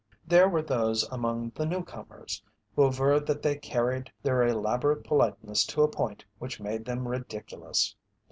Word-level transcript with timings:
There 0.25 0.49
were 0.49 0.63
those 0.63 1.03
among 1.11 1.51
the 1.53 1.63
"newcomers" 1.63 2.41
who 2.75 2.81
averred 2.81 3.27
that 3.27 3.43
they 3.43 3.55
carried 3.55 4.11
their 4.23 4.41
elaborate 4.41 5.03
politeness 5.03 5.63
to 5.67 5.83
a 5.83 5.87
point 5.87 6.25
which 6.39 6.59
made 6.59 6.85
them 6.85 7.07
ridiculous. 7.07 7.95